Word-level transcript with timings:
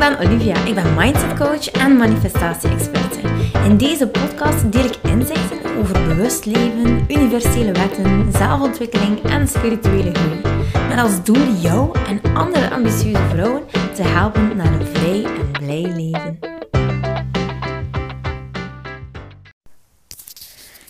ben 0.00 0.18
Olivia. 0.18 0.64
Ik 0.64 0.74
ben 0.74 0.94
mindset 0.94 1.38
coach 1.38 1.70
en 1.70 1.96
manifestatie-experte. 1.96 3.20
In 3.64 3.76
deze 3.76 4.08
podcast 4.08 4.72
deel 4.72 4.84
ik 4.84 4.96
inzichten 5.02 5.76
over 5.76 6.06
bewust 6.08 6.44
leven, 6.44 7.04
universele 7.08 7.72
wetten, 7.72 8.32
zelfontwikkeling 8.32 9.22
en 9.22 9.48
spirituele 9.48 10.14
groei. 10.14 10.40
Met 10.88 10.98
als 10.98 11.24
doel 11.24 11.52
jou 11.52 11.98
en 11.98 12.34
andere 12.34 12.70
ambitieuze 12.70 13.28
vrouwen 13.28 13.66
te 13.94 14.02
helpen 14.02 14.56
naar 14.56 14.80
een 14.80 14.86
vrij 14.86 15.24
en 15.24 15.50
blij 15.50 15.82
leven. 15.82 16.38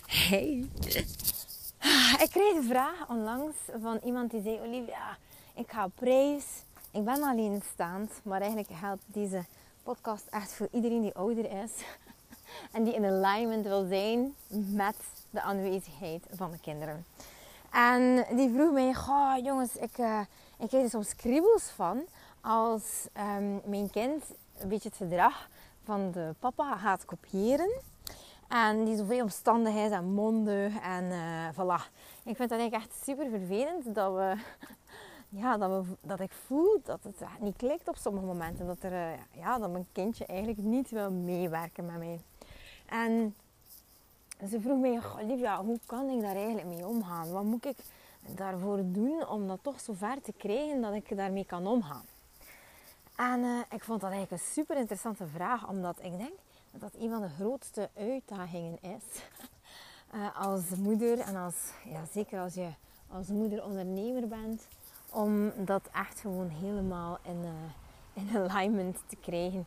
Hey. 0.05 0.65
Ik 2.23 2.29
kreeg 2.29 2.55
een 2.55 2.67
vraag 2.69 3.09
onlangs 3.09 3.55
van 3.81 3.99
iemand 4.05 4.31
die 4.31 4.41
zei: 4.41 4.59
Olivia, 4.65 5.17
ik 5.55 5.65
ga 5.67 5.85
op 5.85 5.91
ik 6.91 7.03
ben 7.05 7.23
alleenstaand, 7.23 8.11
maar 8.23 8.39
eigenlijk 8.41 8.69
helpt 8.73 9.03
deze 9.05 9.43
podcast 9.83 10.27
echt 10.29 10.51
voor 10.53 10.67
iedereen 10.71 11.01
die 11.01 11.15
ouder 11.15 11.51
is 11.63 11.71
en 12.75 12.83
die 12.83 12.93
in 12.93 13.05
alignment 13.05 13.65
wil 13.65 13.85
zijn 13.87 14.35
met 14.49 14.95
de 15.29 15.41
aanwezigheid 15.41 16.25
van 16.31 16.51
de 16.51 16.59
kinderen. 16.59 17.05
En 17.71 18.25
die 18.35 18.53
vroeg 18.53 18.71
mij, 18.71 18.89
oh, 18.89 19.33
jongens, 19.43 19.75
ik, 19.75 19.97
uh, 19.97 20.19
ik 20.57 20.67
krijg 20.67 20.83
er 20.83 20.89
soms 20.89 21.15
kriebels 21.15 21.63
van 21.63 22.01
als 22.41 23.07
um, 23.37 23.61
mijn 23.65 23.89
kind 23.89 24.23
een 24.59 24.67
beetje 24.67 24.89
het 24.89 24.97
gedrag 24.97 25.49
van 25.83 26.11
de 26.11 26.35
papa 26.39 26.77
gaat 26.77 27.05
kopiëren. 27.05 27.71
En 28.47 28.85
die 28.85 28.97
zoveel 28.97 29.21
omstandigheid 29.21 29.91
en 29.91 30.13
monden 30.13 30.81
en 30.81 31.03
uh, 31.03 31.47
voilà. 31.53 31.89
Ik 32.23 32.35
vind 32.35 32.49
dat 32.49 32.59
eigenlijk 32.59 32.83
echt 32.83 33.03
super 33.03 33.29
vervelend 33.29 33.95
dat 33.95 34.13
we 34.13 34.35
ja, 35.33 35.57
dat, 35.57 35.85
dat 36.01 36.19
ik 36.19 36.31
voel 36.31 36.81
dat 36.83 37.03
het 37.03 37.23
niet 37.39 37.55
klikt 37.55 37.87
op 37.87 37.95
sommige 37.95 38.25
momenten. 38.25 38.67
Dat, 38.67 38.83
er, 38.83 38.93
eh, 38.93 39.19
ja, 39.31 39.57
dat 39.57 39.71
mijn 39.71 39.87
kindje 39.91 40.25
eigenlijk 40.25 40.59
niet 40.59 40.89
wil 40.89 41.11
meewerken 41.11 41.85
met 41.85 41.97
mij. 41.97 42.19
En 42.85 43.35
ze 44.49 44.61
vroeg 44.61 44.79
mij, 44.79 44.99
Olivia, 45.21 45.63
hoe 45.63 45.79
kan 45.85 46.09
ik 46.09 46.21
daar 46.21 46.35
eigenlijk 46.35 46.67
mee 46.67 46.87
omgaan? 46.87 47.31
Wat 47.31 47.43
moet 47.43 47.65
ik 47.65 47.77
daarvoor 48.35 48.79
doen 48.83 49.27
om 49.27 49.47
dat 49.47 49.59
toch 49.61 49.79
zo 49.79 49.93
ver 49.93 50.21
te 50.21 50.33
krijgen 50.37 50.81
dat 50.81 50.93
ik 50.93 51.17
daarmee 51.17 51.45
kan 51.45 51.67
omgaan? 51.67 52.05
En 53.15 53.39
uh, 53.39 53.59
ik 53.69 53.83
vond 53.83 54.01
dat 54.01 54.11
eigenlijk 54.11 54.41
een 54.41 54.49
super 54.53 54.77
interessante 54.77 55.27
vraag, 55.27 55.69
omdat 55.69 55.97
ik 56.01 56.17
denk 56.17 56.33
dat 56.71 56.81
dat 56.81 56.93
een 56.99 57.09
van 57.09 57.21
de 57.21 57.29
grootste 57.29 57.89
uitdagingen 57.97 58.77
is. 58.81 59.23
Uh, 60.15 60.37
als 60.47 60.69
moeder 60.69 61.19
en 61.19 61.35
als, 61.35 61.55
ja, 61.85 62.05
zeker 62.11 62.39
als 62.39 62.53
je 62.53 62.69
als 63.07 63.27
moeder 63.27 63.63
ondernemer 63.63 64.27
bent 64.27 64.67
om 65.11 65.51
dat 65.57 65.89
echt 65.93 66.19
gewoon 66.19 66.49
helemaal 66.49 67.19
in, 67.23 67.39
uh, 67.43 67.49
in 68.13 68.37
alignment 68.49 68.97
te 69.07 69.15
krijgen. 69.21 69.65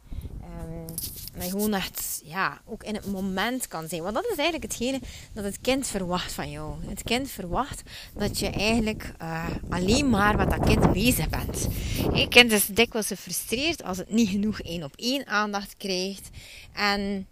Um, 0.62 1.42
je 1.42 1.50
gewoon 1.50 1.75
echt, 1.75 2.20
ja, 2.25 2.61
ook 2.64 2.83
in 2.83 2.95
het 2.95 3.06
moment 3.06 3.69
kan 3.69 3.89
zijn. 3.89 4.03
Want 4.03 4.15
dat 4.15 4.25
is 4.25 4.37
eigenlijk 4.37 4.72
hetgene 4.72 5.00
dat 5.33 5.45
het 5.45 5.61
kind 5.61 5.87
verwacht 5.87 6.33
van 6.33 6.50
jou. 6.50 6.84
Het 6.87 7.03
kind 7.03 7.31
verwacht 7.31 7.83
dat 8.15 8.39
je 8.39 8.50
eigenlijk 8.50 9.12
uh, 9.22 9.47
alleen 9.69 10.11
maar 10.11 10.37
met 10.37 10.50
dat 10.50 10.67
kind 10.67 10.92
bezig 10.92 11.28
bent. 11.28 11.69
Het 12.12 12.28
kind 12.28 12.53
is 12.53 12.67
dikwijls 12.67 13.06
gefrustreerd 13.06 13.83
als 13.83 13.98
het 13.98 14.11
niet 14.11 14.28
genoeg 14.28 14.61
één 14.61 14.83
op 14.83 14.97
één 14.97 15.27
aandacht 15.27 15.77
krijgt. 15.77 16.31
En 16.72 17.27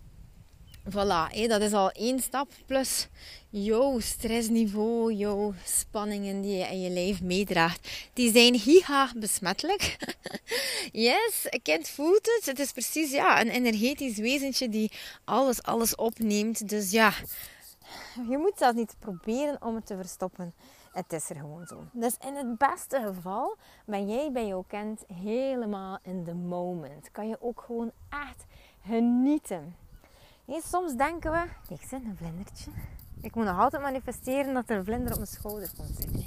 voilà, 0.90 1.46
dat 1.48 1.60
is 1.60 1.72
al 1.72 1.90
één 1.90 2.20
stap. 2.20 2.48
Plus 2.66 3.08
jouw 3.52 3.98
stressniveau, 3.98 5.12
jouw 5.12 5.54
spanningen 5.64 6.40
die 6.40 6.56
je 6.56 6.64
in 6.64 6.80
je 6.80 6.90
lijf 6.90 7.22
meedraagt, 7.22 8.10
die 8.12 8.32
zijn 8.32 8.58
giga 8.58 9.10
besmettelijk. 9.16 9.96
yes, 11.08 11.46
een 11.50 11.62
kind 11.62 11.88
voelt 11.88 12.26
het. 12.26 12.46
Het 12.46 12.58
is 12.58 12.72
precies 12.72 13.10
ja, 13.10 13.40
een 13.40 13.48
energetisch 13.48 14.16
wezentje 14.16 14.68
die 14.68 14.92
alles, 15.24 15.62
alles 15.62 15.94
opneemt. 15.94 16.68
Dus 16.68 16.90
ja, 16.90 17.12
je 18.28 18.38
moet 18.38 18.52
zelfs 18.56 18.76
niet 18.76 18.96
proberen 18.98 19.62
om 19.62 19.74
het 19.74 19.86
te 19.86 19.96
verstoppen. 19.96 20.54
Het 20.92 21.12
is 21.12 21.30
er 21.30 21.36
gewoon 21.36 21.66
zo. 21.66 21.84
Dus 21.92 22.16
in 22.26 22.34
het 22.34 22.58
beste 22.58 23.00
geval 23.06 23.56
ben 23.86 24.08
jij 24.08 24.32
bij 24.32 24.46
jouw 24.46 24.64
kind 24.68 25.04
helemaal 25.22 25.98
in 26.02 26.24
the 26.24 26.34
moment. 26.34 27.10
Kan 27.10 27.28
je 27.28 27.36
ook 27.40 27.62
gewoon 27.66 27.92
echt 28.08 28.44
genieten 28.86 29.74
soms 30.60 30.94
denken 30.94 31.32
we, 31.32 31.44
kijk 31.68 31.82
eens, 31.82 31.92
een 31.92 32.16
vlindertje. 32.16 32.70
Ik 33.22 33.34
moet 33.34 33.44
nog 33.44 33.58
altijd 33.58 33.82
manifesteren 33.82 34.54
dat 34.54 34.70
er 34.70 34.76
een 34.76 34.84
vlinder 34.84 35.10
op 35.10 35.16
mijn 35.16 35.26
schouder 35.26 35.70
komt 35.76 35.96
zitten. 35.96 36.24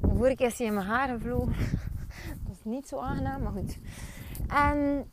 De 0.00 0.16
vorige 0.16 0.36
keer 0.36 0.46
is 0.46 0.58
hij 0.58 0.66
in 0.66 0.74
mijn 0.74 0.86
haren 0.86 1.20
vloog. 1.20 1.48
dat 2.44 2.52
is 2.52 2.64
niet 2.64 2.88
zo 2.88 2.98
aangenaam, 2.98 3.42
maar 3.42 3.52
goed. 3.52 3.78
En 4.48 5.10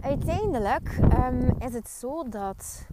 uiteindelijk 0.00 0.98
um, 1.18 1.56
is 1.58 1.72
het 1.72 1.88
zo 1.88 2.28
dat... 2.28 2.86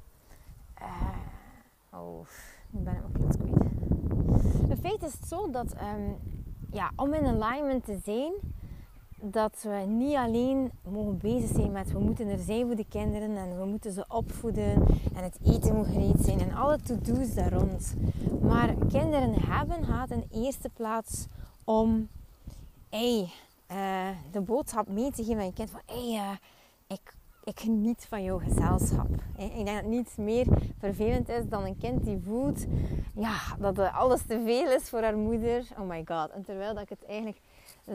Uh, 0.82 2.00
oh, 2.00 2.28
nu 2.70 2.80
ben 2.80 2.94
ik 2.94 3.00
mijn 3.02 3.14
klets 3.14 3.38
kwijt. 3.38 4.70
In 4.70 4.78
feite 4.78 5.06
is 5.06 5.14
het 5.14 5.28
zo 5.28 5.50
dat 5.50 5.74
um, 5.74 6.18
ja, 6.72 6.92
om 6.96 7.14
in 7.14 7.26
alignment 7.26 7.86
te 7.86 8.00
zijn 8.04 8.34
dat 9.26 9.62
we 9.62 9.86
niet 9.88 10.16
alleen 10.16 10.72
mogen 10.90 11.18
bezig 11.18 11.50
zijn 11.56 11.72
met 11.72 11.92
we 11.92 12.00
moeten 12.00 12.28
er 12.28 12.40
zijn 12.40 12.66
voor 12.66 12.76
de 12.76 12.86
kinderen 12.90 13.38
en 13.38 13.60
we 13.60 13.66
moeten 13.66 13.92
ze 13.92 14.06
opvoeden 14.08 14.74
en 15.16 15.24
het 15.24 15.38
eten 15.44 15.76
moet 15.76 15.88
gereed 15.88 16.20
zijn 16.20 16.40
en 16.40 16.54
alle 16.54 16.80
to-do's 16.82 17.34
daar 17.34 17.54
rond. 17.54 17.94
Maar 18.42 18.76
kinderen 18.88 19.34
hebben 19.34 19.86
gaat 19.86 20.12
in 20.12 20.28
eerste 20.32 20.70
plaats 20.70 21.28
om 21.64 22.08
hey, 22.90 23.32
uh, 23.72 24.08
de 24.32 24.42
boodschap 24.42 24.88
mee 24.88 25.12
te 25.12 25.24
geven 25.24 25.40
aan 25.40 25.46
je 25.46 25.54
kind 25.54 25.70
van 25.70 25.82
hey, 25.86 26.14
uh, 26.14 26.38
ik, 26.88 27.16
ik 27.44 27.60
geniet 27.60 28.06
van 28.10 28.24
jouw 28.24 28.40
gezelschap. 28.40 29.08
Ik 29.38 29.66
denk 29.66 29.68
dat 29.68 29.84
niets 29.84 30.16
meer 30.16 30.46
vervelend 30.80 31.30
is 31.30 31.48
dan 31.50 31.66
een 31.66 31.78
kind 31.78 32.04
die 32.04 32.20
voelt 32.26 32.66
ja, 33.16 33.38
dat 33.60 33.80
alles 33.80 34.22
te 34.26 34.42
veel 34.46 34.72
is 34.72 34.90
voor 34.90 35.02
haar 35.02 35.18
moeder. 35.18 35.64
Oh 35.80 35.88
my 35.88 36.04
god. 36.06 36.30
En 36.30 36.44
terwijl 36.44 36.74
dat 36.74 36.84
ik 36.84 36.90
het 36.90 37.06
eigenlijk 37.06 37.40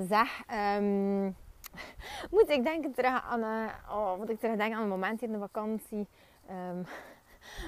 zeg, 0.09 0.43
um, 0.77 1.37
moet 2.31 2.49
ik 2.49 2.65
denken 2.65 2.93
terug 2.93 3.23
aan, 3.23 3.41
uh, 3.41 3.67
oh, 3.91 4.29
ik 4.29 4.39
terugdenken 4.39 4.77
aan 4.77 4.83
een 4.83 4.89
moment 4.89 5.23
in 5.23 5.33
de 5.33 5.39
vakantie. 5.39 6.07
Um, 6.51 6.87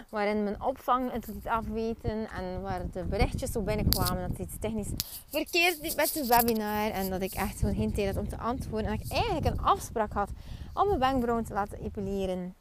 waarin 0.09 0.45
mijn 0.45 0.63
opvang 0.63 1.13
het 1.13 1.27
liet 1.27 1.47
afweten 1.47 2.29
en 2.31 2.63
waar 2.63 2.91
de 2.91 3.05
berichtjes 3.05 3.53
zo 3.53 3.61
binnenkwamen 3.61 4.29
dat 4.29 4.39
iets 4.39 4.59
technisch 4.61 4.91
verkeerd 5.29 5.79
liep 5.83 5.97
met 5.97 6.13
de 6.13 6.27
webinar 6.27 6.91
en 6.91 7.11
dat 7.11 7.23
ik 7.23 7.33
echt 7.33 7.61
geen 7.61 7.93
tijd 7.93 8.15
had 8.15 8.25
om 8.25 8.29
te 8.29 8.39
antwoorden 8.39 8.91
en 8.91 8.97
dat 8.97 9.07
ik 9.07 9.13
eigenlijk 9.13 9.47
een 9.47 9.65
afspraak 9.65 10.13
had 10.13 10.31
om 10.75 10.87
mijn 10.87 10.99
wenkbrauwen 10.99 11.45
te 11.45 11.53
laten 11.53 11.79
epileren. 11.79 12.55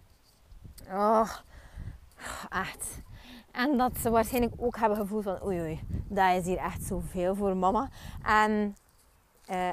Oh, 0.91 1.30
echt. 2.50 3.02
En 3.51 3.78
dat 3.78 3.97
ze 4.01 4.09
waarschijnlijk 4.09 4.53
ook 4.57 4.78
hebben 4.78 4.97
gevoeld 4.97 5.24
van 5.24 5.44
oei 5.44 5.59
oei, 5.62 5.80
dat 6.07 6.36
is 6.36 6.46
hier 6.46 6.57
echt 6.57 6.84
zoveel 6.84 7.36
voor 7.36 7.57
mama. 7.57 7.90
En 8.24 8.75
uh, 9.51 9.69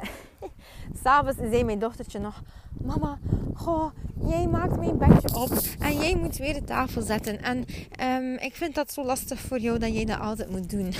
S'avonds 1.03 1.38
zei 1.38 1.64
mijn 1.64 1.78
dochtertje 1.78 2.19
nog: 2.19 2.42
Mama, 2.84 3.19
goh, 3.54 3.91
jij 4.26 4.47
maakt 4.47 4.76
mijn 4.76 4.98
bedje 4.98 5.34
op 5.34 5.50
en 5.78 5.97
jij 5.97 6.16
moet 6.16 6.37
weer 6.37 6.54
de 6.54 6.64
tafel 6.64 7.03
zetten. 7.03 7.42
En 7.42 7.64
um, 8.00 8.38
ik 8.38 8.54
vind 8.54 8.75
dat 8.75 8.92
zo 8.92 9.04
lastig 9.04 9.41
voor 9.41 9.59
jou 9.59 9.78
dat 9.78 9.94
jij 9.94 10.04
dat 10.04 10.20
altijd 10.20 10.50
moet 10.50 10.70
doen. 10.70 10.94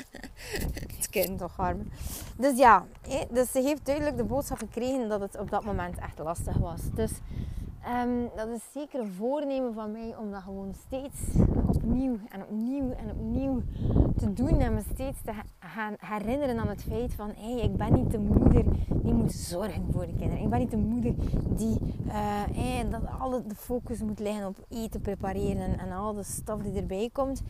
het 0.96 1.08
kind 1.10 1.38
toch 1.38 1.58
arm. 1.58 1.90
Dus 2.36 2.58
ja, 2.58 2.86
dus 3.30 3.50
ze 3.50 3.60
heeft 3.60 3.86
duidelijk 3.86 4.16
de 4.16 4.24
boodschap 4.24 4.58
gekregen 4.58 5.08
dat 5.08 5.20
het 5.20 5.38
op 5.38 5.50
dat 5.50 5.64
moment 5.64 5.98
echt 5.98 6.18
lastig 6.18 6.56
was. 6.56 6.80
Dus 6.94 7.10
um, 7.88 8.30
dat 8.36 8.48
is 8.48 8.62
zeker 8.72 9.00
een 9.00 9.12
voornemen 9.12 9.74
van 9.74 9.92
mij 9.92 10.16
om 10.16 10.30
dat 10.30 10.42
gewoon 10.42 10.74
steeds 10.86 11.20
opnieuw 11.66 12.18
en 12.28 12.42
opnieuw 12.42 12.90
en 12.90 13.10
opnieuw 13.10 13.62
te 14.16 14.32
doen. 14.32 14.60
En 14.60 14.74
me 14.74 14.80
steeds 14.94 15.22
te 15.22 15.32
gaan 15.58 15.94
herinneren 15.98 16.58
aan 16.58 16.68
het 16.68 16.82
feit 16.82 17.14
van... 17.14 17.30
Hé, 17.36 17.52
hey, 17.52 17.60
ik 17.60 17.76
ben 17.76 17.92
niet 17.92 18.10
de 18.10 18.18
moeder 18.18 18.64
die 19.02 19.14
moet 19.14 19.32
zorgen 19.32 19.86
voor 19.92 20.06
de 20.06 20.16
kinderen. 20.16 20.42
Ik 20.44 20.50
ben 20.50 20.58
niet 20.58 20.70
de 20.70 20.76
moeder 20.76 21.14
die... 21.56 21.78
Uh, 22.06 22.12
hey, 22.52 22.88
dat 22.88 23.02
alle 23.20 23.46
de 23.46 23.54
focus 23.54 24.02
moet 24.02 24.18
liggen 24.18 24.46
op 24.46 24.56
eten 24.68 25.00
prepareren 25.00 25.78
en 25.78 25.92
al 25.92 26.14
de 26.14 26.22
stof 26.22 26.62
die 26.62 26.80
erbij 26.80 27.10
komt. 27.12 27.42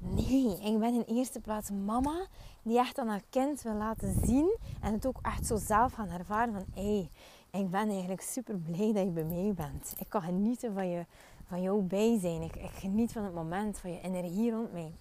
Nee, 0.00 0.58
ik 0.60 0.78
ben 0.78 0.94
in 0.94 1.04
eerste 1.16 1.40
plaats 1.40 1.70
mama 1.70 2.26
die 2.62 2.78
echt 2.78 2.98
aan 2.98 3.08
haar 3.08 3.22
kind 3.30 3.62
wil 3.62 3.74
laten 3.74 4.14
zien. 4.24 4.56
En 4.80 4.92
het 4.92 5.06
ook 5.06 5.18
echt 5.22 5.46
zo 5.46 5.56
zelf 5.56 5.92
gaan 5.92 6.08
ervaren 6.08 6.52
van... 6.52 6.64
Hé, 6.74 6.96
hey, 6.96 7.10
ik 7.50 7.70
ben 7.70 7.88
eigenlijk 7.88 8.20
super 8.20 8.56
blij 8.56 8.92
dat 8.92 9.04
je 9.04 9.10
bij 9.10 9.24
mij 9.24 9.52
bent. 9.56 9.94
Ik 9.98 10.08
kan 10.08 10.22
genieten 10.22 10.74
van, 10.74 10.88
je, 10.88 11.04
van 11.48 11.62
jouw 11.62 11.80
bijzijn. 11.80 12.42
Ik, 12.42 12.56
ik 12.56 12.70
geniet 12.70 13.12
van 13.12 13.24
het 13.24 13.34
moment, 13.34 13.78
van 13.78 13.90
je 13.90 14.00
energie 14.00 14.50
rond 14.50 14.72
mij. 14.72 14.92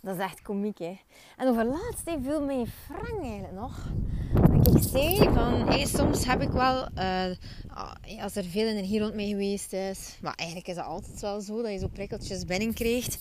Dat 0.00 0.16
is 0.16 0.22
echt 0.22 0.42
komiek, 0.42 0.78
hè. 0.78 0.98
En 1.36 1.48
over 1.48 1.64
laatst 1.64 2.10
viel 2.22 2.44
mij 2.44 2.66
Frank 2.66 3.22
eigenlijk 3.22 3.54
nog. 3.54 3.88
Ik 4.66 4.82
zei 4.82 5.16
van, 5.16 5.68
hey, 5.68 5.84
soms 5.84 6.24
heb 6.24 6.42
ik 6.42 6.50
wel, 6.50 6.88
uh, 6.98 8.22
als 8.22 8.36
er 8.36 8.44
veel 8.44 8.66
energie 8.66 9.00
rond 9.00 9.14
mij 9.14 9.26
geweest 9.26 9.72
is, 9.72 10.18
maar 10.22 10.34
eigenlijk 10.34 10.68
is 10.68 10.76
het 10.76 10.84
altijd 10.84 11.20
wel 11.20 11.40
zo 11.40 11.62
dat 11.62 11.70
je 11.70 11.78
zo 11.78 11.88
prikkeltjes 11.88 12.44
binnenkrijgt. 12.44 13.18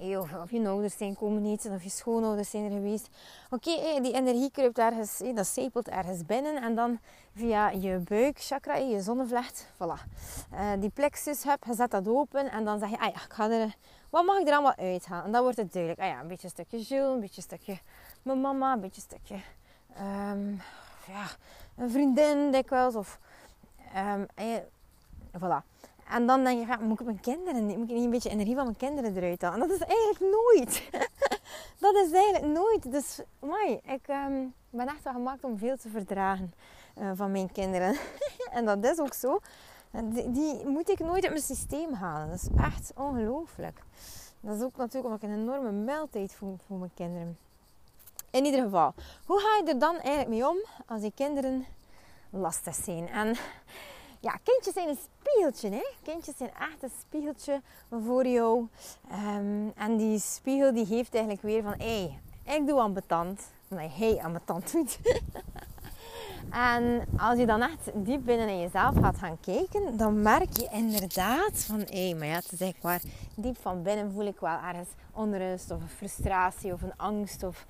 Uh, 0.00 0.18
of, 0.18 0.32
of, 0.42 0.50
je 0.50 0.68
ouders 0.68 0.96
zijn 0.96 1.16
komen 1.16 1.52
eten, 1.52 1.72
of 1.72 1.82
je 1.82 1.90
schoonouders 1.90 2.50
zijn 2.50 2.64
er 2.64 2.70
geweest. 2.70 3.08
Oké, 3.50 4.00
die 4.02 4.12
energie 4.12 4.50
kruipt 4.50 4.78
ergens, 4.78 5.18
hey, 5.18 5.34
dat 5.34 5.46
sepelt 5.46 5.88
ergens 5.88 6.26
binnen 6.26 6.62
en 6.62 6.74
dan 6.74 6.98
via 7.34 7.70
je 7.70 7.98
buikchakra, 8.08 8.74
je 8.76 9.00
zonnevlecht, 9.00 9.66
voilà. 9.74 10.10
Uh, 10.52 10.70
die 10.78 10.90
plexus 10.90 11.44
heb, 11.44 11.64
je 11.64 11.74
zet 11.74 11.90
dat 11.90 12.08
open 12.08 12.50
en 12.50 12.64
dan 12.64 12.78
zeg 12.78 12.90
je, 12.90 12.98
ah 12.98 13.14
ja, 13.14 13.24
ik 13.24 13.32
ga 13.32 13.50
er, 13.50 13.74
wat 14.10 14.24
mag 14.24 14.38
ik 14.38 14.46
er 14.46 14.52
allemaal 14.52 14.76
uithalen? 14.76 15.24
En 15.24 15.32
dan 15.32 15.42
wordt 15.42 15.56
het 15.56 15.72
duidelijk, 15.72 16.02
ah 16.02 16.08
ja, 16.08 16.20
een 16.20 16.28
beetje 16.28 16.44
een 16.44 16.50
stukje 16.50 16.80
Jules, 16.80 17.14
een 17.14 17.20
beetje 17.20 17.36
een 17.36 17.42
stukje 17.42 17.78
mijn 18.22 18.40
mama, 18.40 18.72
een 18.72 18.80
beetje 18.80 19.02
een 19.02 19.18
stukje 19.18 19.42
um, 20.00 20.60
ja, 21.06 21.26
een 21.76 21.90
vriendin 21.90 22.50
dikwijls. 22.50 22.94
Of, 22.94 23.18
um, 23.96 24.26
en 24.34 24.64
voilà. 25.38 25.70
En 26.08 26.26
dan 26.26 26.44
denk 26.44 26.68
je, 26.68 26.76
moet 26.80 27.00
ik 27.00 27.06
mijn 27.06 27.20
kinderen 27.20 27.66
niet, 27.66 27.76
moet 27.76 27.88
ik 27.88 27.94
niet 27.94 28.04
een 28.04 28.10
beetje 28.10 28.30
energie 28.30 28.54
van 28.54 28.64
mijn 28.64 28.76
kinderen 28.76 29.16
eruit 29.16 29.42
halen? 29.42 29.62
En 29.62 29.68
dat 29.68 29.76
is 29.80 29.86
eigenlijk 29.86 30.20
nooit. 30.20 30.90
dat 31.84 31.94
is 31.94 32.12
eigenlijk 32.12 32.52
nooit. 32.52 32.92
Dus, 32.92 33.20
mooi, 33.38 33.80
ik 33.84 34.08
um, 34.08 34.54
ben 34.70 34.86
echt 34.86 35.02
wel 35.02 35.12
gemaakt 35.12 35.44
om 35.44 35.58
veel 35.58 35.76
te 35.76 35.88
verdragen 35.88 36.54
uh, 36.98 37.10
van 37.14 37.30
mijn 37.30 37.52
kinderen. 37.52 37.96
en 38.56 38.64
dat 38.64 38.84
is 38.84 38.98
ook 38.98 39.14
zo. 39.14 39.40
Die, 39.90 40.30
die, 40.30 40.66
moet 40.66 40.88
ik 40.88 40.98
nooit 40.98 41.22
uit 41.22 41.32
mijn 41.32 41.44
systeem 41.44 41.92
halen. 41.92 42.28
Dat 42.28 42.42
is 42.42 42.48
echt 42.56 42.92
ongelooflijk. 42.96 43.82
Dat 44.40 44.56
is 44.56 44.62
ook 44.62 44.76
natuurlijk 44.76 45.04
omdat 45.04 45.22
ik 45.22 45.28
een 45.28 45.42
enorme 45.42 45.70
meldtijd 45.70 46.34
voel 46.34 46.56
voor 46.66 46.76
mijn 46.76 46.94
kinderen. 46.94 47.38
In 48.32 48.44
ieder 48.44 48.62
geval, 48.62 48.94
hoe 49.26 49.40
ga 49.40 49.64
je 49.64 49.72
er 49.72 49.78
dan 49.78 49.94
eigenlijk 49.94 50.28
mee 50.28 50.48
om 50.48 50.56
als 50.86 51.00
die 51.00 51.12
kinderen 51.14 51.66
lastig 52.30 52.74
zijn? 52.74 53.08
En 53.08 53.36
ja, 54.20 54.38
kindjes 54.42 54.74
zijn 54.74 54.88
een 54.88 54.98
spiegeltje. 55.20 55.70
Hè? 55.70 55.84
Kindjes 56.02 56.36
zijn 56.36 56.50
echt 56.50 56.82
een 56.82 56.92
spiegeltje 57.00 57.60
voor 58.04 58.26
jou. 58.26 58.68
Um, 59.36 59.72
en 59.76 59.96
die 59.96 60.18
spiegel 60.18 60.74
die 60.74 60.86
geeft 60.86 61.14
eigenlijk 61.14 61.42
weer 61.42 61.62
van... 61.62 61.74
Hé, 61.78 62.10
hey, 62.44 62.56
ik 62.56 62.66
doe 62.66 62.80
ambetant. 62.80 63.40
Omdat 63.68 63.90
hij 63.94 64.20
ambetant 64.22 64.72
doet. 64.72 64.98
en 66.50 67.06
als 67.18 67.38
je 67.38 67.46
dan 67.46 67.62
echt 67.62 67.90
diep 67.94 68.24
binnen 68.24 68.48
in 68.48 68.60
jezelf 68.60 68.94
gaat 69.00 69.18
gaan 69.18 69.40
kijken... 69.40 69.96
Dan 69.96 70.22
merk 70.22 70.56
je 70.56 70.68
inderdaad 70.70 71.64
van... 71.64 71.80
Hé, 71.80 72.08
hey, 72.08 72.14
maar 72.14 72.26
ja, 72.26 72.34
het 72.34 72.52
is 72.52 72.60
eigenlijk 72.60 72.82
waar. 72.82 73.12
Diep 73.36 73.56
van 73.60 73.82
binnen 73.82 74.12
voel 74.12 74.26
ik 74.26 74.40
wel 74.40 74.58
ergens 74.58 74.90
onrust 75.12 75.70
of 75.70 75.80
een 75.80 75.88
frustratie 75.88 76.72
of 76.72 76.82
een 76.82 76.96
angst 76.96 77.42
of 77.42 77.66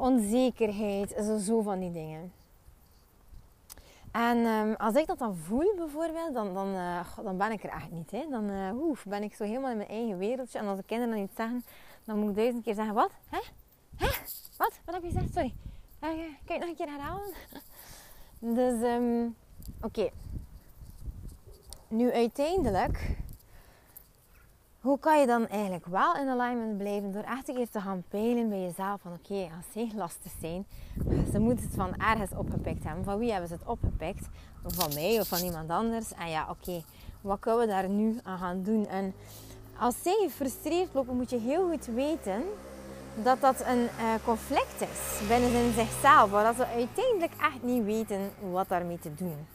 onzekerheid, 0.00 1.14
zo, 1.24 1.38
zo 1.38 1.62
van 1.62 1.80
die 1.80 1.92
dingen. 1.92 2.32
En 4.10 4.36
um, 4.36 4.74
als 4.74 4.94
ik 4.94 5.06
dat 5.06 5.18
dan 5.18 5.36
voel 5.36 5.74
bijvoorbeeld, 5.76 6.34
dan, 6.34 6.54
dan, 6.54 6.68
uh, 6.68 7.00
dan 7.24 7.36
ben 7.36 7.52
ik 7.52 7.62
er 7.62 7.70
echt 7.70 7.90
niet. 7.90 8.10
Hè. 8.10 8.26
Dan 8.30 8.50
uh, 8.50 8.96
ben 9.04 9.22
ik 9.22 9.34
zo 9.34 9.44
helemaal 9.44 9.70
in 9.70 9.76
mijn 9.76 9.88
eigen 9.88 10.18
wereldje. 10.18 10.58
En 10.58 10.66
als 10.66 10.78
de 10.78 10.84
kinderen 10.84 11.14
dan 11.14 11.24
iets 11.24 11.36
zeggen, 11.36 11.64
dan 12.04 12.18
moet 12.18 12.30
ik 12.30 12.36
duizend 12.36 12.64
keer 12.64 12.74
zeggen, 12.74 12.94
wat? 12.94 13.10
Hè? 13.28 13.40
Hè? 13.96 14.06
Wat? 14.56 14.80
Wat 14.84 14.94
heb 14.94 15.02
je 15.02 15.10
gezegd? 15.10 15.32
Sorry. 15.32 15.54
Uh, 16.00 16.08
kan 16.44 16.56
je 16.56 16.58
nog 16.58 16.68
een 16.68 16.76
keer 16.76 16.88
herhalen? 16.88 17.32
dus, 18.56 18.82
um, 18.82 19.36
oké. 19.80 20.10
Nu 21.88 22.12
uiteindelijk 22.12 23.16
hoe 24.80 24.98
kan 24.98 25.20
je 25.20 25.26
dan 25.26 25.46
eigenlijk 25.46 25.86
wel 25.86 26.16
in 26.16 26.28
alignment 26.28 26.78
blijven 26.78 27.12
door 27.12 27.22
echt 27.22 27.48
een 27.48 27.54
keer 27.54 27.70
te 27.70 27.80
gaan 27.80 28.04
peilen 28.08 28.48
bij 28.48 28.60
jezelf 28.60 29.00
van 29.00 29.12
oké, 29.12 29.48
als 29.56 29.66
ze 29.72 29.96
lastig 29.96 30.32
zijn, 30.40 30.66
ze 31.32 31.38
moeten 31.38 31.64
het 31.64 31.74
van 31.74 31.96
ergens 31.96 32.30
opgepikt 32.36 32.84
hebben. 32.84 33.04
Van 33.04 33.18
wie 33.18 33.30
hebben 33.30 33.48
ze 33.48 33.54
het 33.54 33.66
opgepikt? 33.66 34.28
Van 34.66 34.94
mij 34.94 35.20
of 35.20 35.28
van 35.28 35.38
iemand 35.38 35.70
anders? 35.70 36.14
En 36.14 36.28
ja, 36.28 36.46
oké, 36.50 36.82
wat 37.20 37.38
kunnen 37.38 37.60
we 37.60 37.66
daar 37.66 37.88
nu 37.88 38.18
aan 38.22 38.38
gaan 38.38 38.62
doen? 38.62 38.86
En 38.86 39.14
als 39.78 39.94
zij 40.02 40.18
gefrustreerd 40.22 40.88
lopen, 40.92 41.16
moet 41.16 41.30
je 41.30 41.38
heel 41.38 41.68
goed 41.68 41.86
weten 41.86 42.42
dat 43.22 43.40
dat 43.40 43.60
een 43.66 43.82
uh, 43.82 44.14
conflict 44.24 44.80
is 44.80 45.28
binnen 45.28 45.52
in 45.52 45.72
zichzelf, 45.72 46.30
waar 46.30 46.54
ze 46.54 46.66
uiteindelijk 46.66 47.32
echt 47.40 47.62
niet 47.62 47.84
weten 47.84 48.30
wat 48.50 48.68
daarmee 48.68 48.98
te 48.98 49.14
doen. 49.14 49.46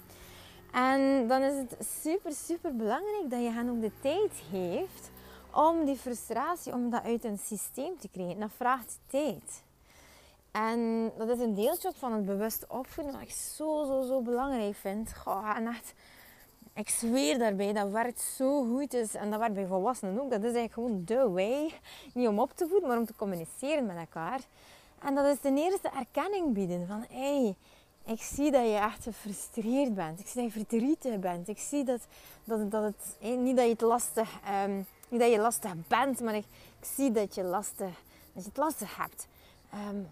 En 0.71 1.27
dan 1.27 1.41
is 1.41 1.53
het 1.57 1.87
super, 2.01 2.31
super 2.33 2.75
belangrijk 2.75 3.29
dat 3.29 3.41
je 3.41 3.51
hen 3.51 3.69
ook 3.69 3.81
de 3.81 3.91
tijd 4.01 4.31
geeft 4.51 5.13
om 5.55 5.85
die 5.85 5.95
frustratie, 5.95 6.73
om 6.73 6.89
dat 6.89 7.03
uit 7.03 7.23
een 7.23 7.37
systeem 7.37 7.99
te 7.99 8.09
krijgen. 8.09 8.39
Dat 8.39 8.51
vraagt 8.57 8.99
tijd. 9.07 9.63
En 10.51 11.11
dat 11.17 11.29
is 11.29 11.39
een 11.39 11.53
deeltje 11.53 11.91
van 11.97 12.13
het 12.13 12.25
bewust 12.25 12.67
opvoeden 12.67 13.13
dat 13.13 13.21
ik 13.21 13.31
zo, 13.31 13.83
zo, 13.85 14.01
zo 14.01 14.21
belangrijk 14.21 14.75
vind. 14.75 15.15
Goh, 15.15 15.53
en 15.55 15.67
echt, 15.67 15.93
ik 16.73 16.89
zweer 16.89 17.39
daarbij, 17.39 17.73
dat 17.73 17.89
werkt 17.89 18.21
zo 18.21 18.63
goed. 18.63 18.93
Is, 18.93 19.15
en 19.15 19.29
dat 19.29 19.39
werkt 19.39 19.53
bij 19.53 19.65
volwassenen 19.65 20.21
ook. 20.21 20.29
Dat 20.29 20.43
is 20.43 20.53
eigenlijk 20.53 20.73
gewoon 20.73 21.01
de 21.05 21.29
way. 21.29 21.71
Niet 22.13 22.27
om 22.27 22.39
op 22.39 22.51
te 22.55 22.67
voeden, 22.67 22.89
maar 22.89 22.97
om 22.97 23.05
te 23.05 23.15
communiceren 23.15 23.85
met 23.85 23.97
elkaar. 23.97 24.39
En 24.99 25.15
dat 25.15 25.25
is 25.25 25.41
de 25.41 25.53
eerste 25.53 25.89
erkenning 25.89 26.53
bieden. 26.53 26.87
Van, 26.87 27.05
hé, 27.09 27.43
hey, 27.43 27.55
ik 28.05 28.21
zie 28.21 28.51
dat 28.51 28.65
je 28.65 28.75
echt 28.75 29.03
gefrustreerd 29.03 29.95
bent. 29.95 30.19
Ik 30.19 30.27
zie 30.27 30.43
dat 30.43 30.53
je 30.53 30.59
verdrietig 30.59 31.19
bent. 31.19 31.47
Ik 31.47 31.59
zie 31.59 31.83
dat, 31.83 32.01
dat, 32.43 32.71
dat 32.71 32.83
het, 32.83 33.37
niet 33.37 33.55
dat 33.55 33.65
je 33.65 33.71
het 33.71 33.81
lastig... 33.81 34.39
Um, 34.65 34.85
niet 35.09 35.19
dat 35.19 35.31
je 35.31 35.39
lastig 35.39 35.71
bent, 35.87 36.19
maar 36.19 36.35
ik, 36.35 36.45
zie 36.81 37.11
dat 37.11 37.35
je, 37.35 37.43
lastig, 37.43 38.01
dat 38.33 38.43
je 38.43 38.49
het 38.49 38.57
lastig 38.57 38.97
hebt. 38.97 39.27
Um, 39.89 40.07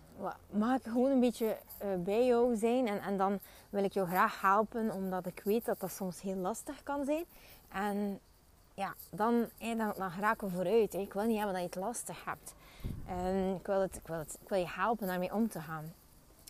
ik 0.76 0.84
gewoon 0.84 1.12
een 1.12 1.20
beetje 1.20 1.58
uh, 1.84 1.88
bij 2.04 2.26
jou 2.26 2.56
zijn 2.56 2.88
en, 2.88 3.02
en 3.02 3.18
dan 3.18 3.40
wil 3.70 3.84
ik 3.84 3.94
jou 3.94 4.08
graag 4.08 4.42
helpen, 4.42 4.92
omdat 4.92 5.26
ik 5.26 5.42
weet 5.44 5.66
dat 5.66 5.80
dat 5.80 5.92
soms 5.92 6.22
heel 6.22 6.36
lastig 6.36 6.84
kan 6.84 7.06
zijn. 7.06 7.26
En 7.72 8.20
ja, 8.74 8.94
dan, 9.10 9.46
hey, 9.58 9.76
dan, 9.76 9.94
dan 9.98 10.12
raken 10.20 10.48
we 10.48 10.54
vooruit. 10.54 10.94
Ik 10.94 11.14
wil 11.14 11.24
niet 11.24 11.38
hebben 11.38 11.54
dat 11.54 11.64
je 11.64 11.70
het 11.70 11.88
lastig 11.88 12.26
hebt. 12.26 12.54
Um, 13.10 13.56
ik, 13.56 13.68
wil 13.68 13.84
ik, 13.84 13.92
wil 14.48 14.60
je 14.60 14.68
helpen 14.68 15.08
daarmee 15.08 15.34
om 15.34 15.50
te 15.50 15.60
gaan. 15.60 15.94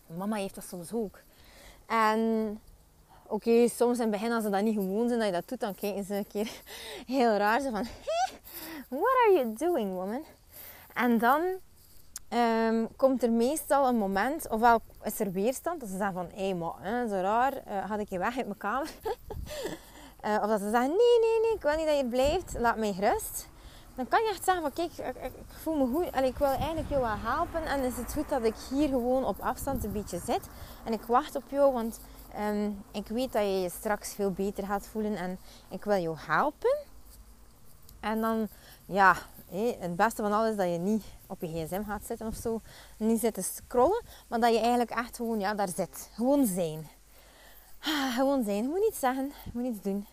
Mama 0.08 0.36
heeft 0.36 0.56
dat 0.56 0.64
soms 0.64 0.94
ook. 0.94 1.20
En 1.86 2.60
oké, 3.28 3.68
soms 3.68 3.98
in 3.98 4.02
het 4.02 4.12
begin 4.12 4.32
als 4.32 4.44
ze 4.44 4.50
dat 4.50 4.62
niet 4.62 4.74
gewoon 4.74 5.08
zijn 5.08 5.20
dat 5.20 5.28
je 5.28 5.34
dat 5.34 5.48
doet, 5.50 5.60
dan 5.60 5.76
kijken 5.76 6.04
ze 6.04 6.16
een 6.16 6.28
keer 6.28 6.52
heel 7.16 7.38
raar. 7.38 7.62
Zo 7.62 7.72
van, 7.72 7.86
what 8.90 9.16
are 9.26 9.34
you 9.34 9.54
doing, 9.54 9.94
woman? 9.94 10.24
En 10.94 11.18
dan 11.18 11.42
um, 12.30 12.88
komt 12.96 13.24
er 13.24 13.32
meestal 13.32 13.88
een 13.88 13.98
moment, 13.98 14.50
ofwel 14.50 14.82
is 15.04 15.20
er 15.20 15.32
weerstand, 15.32 15.80
dat 15.80 15.90
ze 15.90 15.98
zeggen 15.98 16.14
van, 16.16 16.30
hé, 16.34 16.56
hey, 16.82 17.08
zo 17.08 17.16
raar, 17.16 17.54
uh, 17.54 17.90
had 17.90 18.00
ik 18.00 18.10
je 18.10 18.18
weg 18.18 18.38
uit 18.38 18.46
mijn 18.46 18.58
kamer. 18.58 18.92
uh, 20.26 20.40
of 20.44 20.48
dat 20.48 20.60
ze 20.60 20.70
zeggen, 20.70 20.90
nee, 20.90 21.20
nee, 21.22 21.40
nee, 21.42 21.54
ik 21.56 21.62
wil 21.62 21.76
niet 21.76 21.88
dat 21.88 21.98
je 21.98 22.06
blijft, 22.06 22.60
laat 22.60 22.78
mij 22.78 22.96
rust. 23.00 23.52
Dan 23.96 24.08
kan 24.08 24.24
je 24.24 24.30
echt 24.30 24.44
zeggen 24.44 24.64
van, 24.64 24.74
kijk, 24.74 25.16
ik, 25.24 25.32
voel 25.48 25.76
me 25.76 25.94
goed, 25.94 26.12
Allee, 26.12 26.30
ik 26.30 26.38
wil 26.38 26.48
eigenlijk 26.48 26.90
jou 26.90 27.02
wel 27.02 27.18
helpen. 27.18 27.66
En 27.66 27.80
is 27.84 27.98
het 27.98 28.14
goed 28.14 28.30
dat 28.30 28.44
ik 28.44 28.56
hier 28.70 28.88
gewoon 28.88 29.26
op 29.26 29.40
afstand 29.40 29.84
een 29.84 29.92
beetje 29.92 30.20
zit. 30.26 30.48
En 30.84 30.94
ik 30.94 31.02
wacht 31.02 31.36
op 31.36 31.44
jou, 31.48 31.74
want 31.74 32.00
um, 32.40 32.84
ik 32.92 33.08
weet 33.08 33.34
dat 33.34 33.42
je 33.42 33.62
je 33.62 33.70
straks 33.70 34.14
veel 34.14 34.32
beter 34.32 34.66
gaat 34.66 34.88
voelen. 34.88 35.16
En 35.16 35.40
ik 35.70 35.84
wil 35.84 35.98
jou 35.98 36.18
helpen. 36.20 36.78
En 38.00 38.22
dan 38.22 38.48
ja, 38.86 39.16
het 39.80 39.96
beste 39.96 40.22
van 40.22 40.32
alles 40.32 40.50
is 40.50 40.58
dat 40.58 40.72
je 40.72 40.78
niet 40.78 41.04
op 41.28 41.42
je 41.42 41.48
gsm 41.48 41.84
gaat 41.84 42.06
zitten 42.06 42.28
of 42.28 42.36
zo. 42.36 42.62
Niet 42.98 43.20
zitten 43.20 43.44
scrollen, 43.44 44.04
maar 44.28 44.40
dat 44.40 44.54
je 44.54 44.60
eigenlijk 44.60 44.92
echt 44.92 45.16
gewoon 45.16 45.40
ja, 45.40 45.54
daar 45.54 45.70
zit. 45.76 46.10
Gewoon 46.14 46.46
zijn. 46.46 46.88
Ah, 47.80 48.16
gewoon 48.16 48.44
zijn. 48.44 48.64
Je 48.64 48.70
moet 48.70 48.80
niets 48.80 49.00
zeggen, 49.00 49.32
je 49.44 49.52
moet 49.54 49.64
niets 49.64 49.82
doen. 49.82 50.06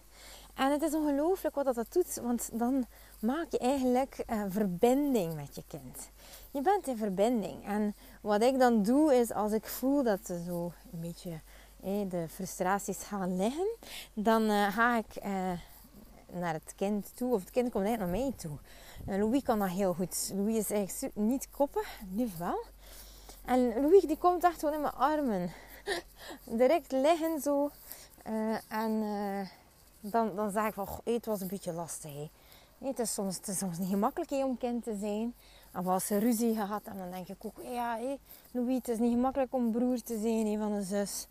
En 0.55 0.71
het 0.71 0.83
is 0.83 0.95
ongelooflijk 0.95 1.55
wat 1.55 1.75
dat, 1.75 1.93
doet, 1.93 2.21
want 2.23 2.51
dan 2.53 2.87
maak 3.21 3.47
je 3.51 3.59
eigenlijk 3.59 4.23
een 4.27 4.53
verbinding 4.53 5.35
met 5.35 5.55
je 5.55 5.63
kind. 5.67 6.11
Je 6.51 6.61
bent 6.61 6.87
in 6.87 6.97
verbinding. 6.97 7.67
En 7.67 7.95
wat 8.21 8.43
ik 8.43 8.59
dan 8.59 8.83
doe 8.83 9.15
is, 9.15 9.33
als 9.33 9.53
ik 9.53 9.67
voel 9.67 10.03
dat 10.03 10.19
ze 10.27 10.43
zo 10.47 10.73
een 10.93 11.01
beetje 11.01 11.41
de 12.09 12.27
frustraties 12.29 13.03
gaan 13.03 13.37
liggen, 13.37 13.67
dan 14.15 14.43
uh, 14.43 14.73
ga 14.73 14.97
ik 14.97 15.25
uh, 15.25 15.51
naar 16.33 16.53
het 16.53 16.73
kind 16.77 17.17
toe, 17.17 17.35
of 17.35 17.41
het 17.41 17.51
kind 17.51 17.71
komt 17.71 17.85
eigenlijk 17.85 18.13
naar 18.13 18.23
mij 18.23 18.33
toe. 18.37 18.59
En 19.07 19.19
Louis 19.21 19.43
kan 19.43 19.59
dat 19.59 19.69
heel 19.69 19.95
goed. 19.95 20.33
Louis 20.35 20.57
is 20.57 20.71
eigenlijk 20.71 21.17
niet 21.17 21.49
koppig, 21.51 22.01
nu 22.09 22.29
wel. 22.39 22.65
En 23.45 23.81
Louis 23.81 24.03
die 24.03 24.19
komt 24.19 24.45
echt 24.45 24.61
gewoon 24.61 24.75
in 24.75 24.81
mijn 24.81 24.95
armen. 24.95 25.53
Direct 26.61 26.93
liggen 26.93 27.41
zo. 27.41 27.71
Uh, 28.29 28.57
en 28.69 28.91
uh, 28.91 29.49
dan, 30.01 30.37
dan 30.37 30.51
zeg 30.51 30.67
ik 30.67 30.73
van, 30.73 30.89
het 31.05 31.27
was 31.27 31.41
een 31.41 31.49
beetje 31.49 31.73
lastig. 31.73 32.13
Hè. 32.13 32.31
Het, 32.87 32.99
is 32.99 33.15
soms, 33.15 33.37
het 33.37 33.49
is 33.49 33.59
soms 33.59 33.79
niet 33.79 33.89
gemakkelijk 33.89 34.31
om 34.31 34.59
kind 34.59 34.85
te 34.85 34.97
zijn. 35.01 35.35
Of 35.75 35.87
als 35.87 36.07
ze 36.07 36.19
ruzie 36.19 36.55
gehad 36.55 36.83
en 36.85 36.99
dan 36.99 37.11
denk 37.11 37.29
ik 37.29 37.45
ook, 37.45 37.63
ja, 37.63 37.99
Louis, 38.51 38.77
het 38.77 38.89
is 38.89 38.99
niet 38.99 39.13
gemakkelijk 39.13 39.55
om 39.55 39.73
broer 39.73 40.03
te 40.03 40.19
zijn 40.19 40.59
van 40.59 40.73
een 40.73 40.85
zus. 40.85 41.27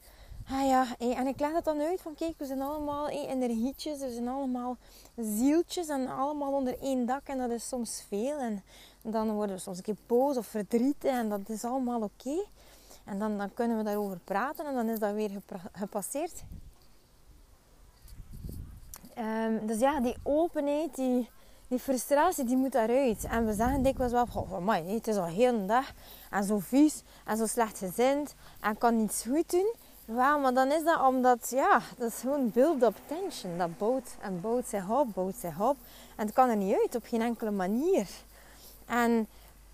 Ah 0.51 0.67
ja, 0.67 0.85
en 0.97 1.27
ik 1.27 1.39
leg 1.39 1.53
het 1.53 1.63
dan 1.65 1.79
uit 1.79 2.01
van 2.01 2.15
kijk, 2.15 2.33
we 2.37 2.45
zijn 2.45 2.61
allemaal 2.61 3.09
energietjes, 3.09 3.99
we 3.99 4.11
zijn 4.11 4.27
allemaal 4.27 4.77
zieltjes 5.15 5.87
en 5.87 6.07
allemaal 6.07 6.53
onder 6.53 6.79
één 6.81 7.05
dak 7.05 7.27
en 7.27 7.37
dat 7.37 7.49
is 7.49 7.67
soms 7.67 8.05
veel. 8.07 8.37
En 8.37 8.63
dan 9.01 9.31
worden 9.31 9.55
we 9.55 9.61
soms 9.61 9.77
een 9.77 9.83
keer 9.83 9.97
boos 10.07 10.37
of 10.37 10.47
verdrietig 10.47 11.11
en 11.11 11.29
dat 11.29 11.49
is 11.49 11.63
allemaal 11.63 12.01
oké. 12.01 12.45
En 13.05 13.19
dan, 13.19 13.37
dan 13.37 13.53
kunnen 13.53 13.77
we 13.77 13.83
daarover 13.83 14.19
praten 14.23 14.65
en 14.65 14.73
dan 14.73 14.89
is 14.89 14.99
dat 14.99 15.13
weer 15.13 15.31
gepasseerd. 15.71 16.43
Um, 19.17 19.67
dus 19.67 19.79
ja, 19.79 19.99
die 19.99 20.15
openheid, 20.23 20.95
die, 20.95 21.29
die 21.67 21.79
frustratie, 21.79 22.45
die 22.45 22.57
moet 22.57 22.71
daaruit. 22.71 23.23
En 23.23 23.45
we 23.45 23.53
zeggen 23.53 23.83
dikwijls 23.83 24.11
wel, 24.11 24.27
oh, 24.35 24.59
man, 24.59 24.87
het 24.87 25.07
is 25.07 25.17
al 25.17 25.25
heel 25.25 25.53
een 25.53 25.67
dag 25.67 25.91
en 26.29 26.43
zo 26.43 26.59
vies 26.59 27.03
en 27.25 27.37
zo 27.37 27.45
slecht 27.45 27.77
gezind 27.77 28.35
en 28.61 28.77
kan 28.77 28.97
niets 28.97 29.23
goed 29.23 29.49
doen. 29.49 29.75
Wel, 30.15 30.39
maar 30.39 30.53
dan 30.53 30.71
is 30.71 30.83
dat 30.83 31.01
omdat, 31.01 31.49
ja, 31.49 31.81
dat 31.97 32.11
is 32.11 32.19
gewoon 32.19 32.51
build-up 32.51 32.95
tension. 33.07 33.57
Dat 33.57 33.77
bouwt 33.77 34.15
en 34.21 34.41
bouwt 34.41 34.67
zich 34.67 34.89
op, 34.89 35.13
bouwt 35.13 35.35
zich 35.35 35.59
op. 35.59 35.77
En 36.15 36.25
het 36.25 36.35
kan 36.35 36.49
er 36.49 36.55
niet 36.55 36.79
uit 36.81 36.95
op 36.95 37.05
geen 37.05 37.21
enkele 37.21 37.51
manier. 37.51 38.07
En 38.85 39.27